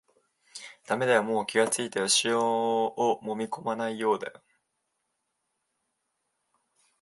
[0.87, 4.41] だめだよ、もう気がついたよ、塩をもみこまないようだよ